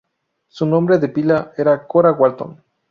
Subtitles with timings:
[0.47, 2.63] Su nombre de pila era Cora Walton.